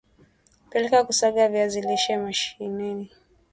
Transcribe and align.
peleka 0.69 0.99
kusaga 1.07 1.43
viazi 1.53 1.79
lishe 1.87 2.13
mashineni 2.23 3.07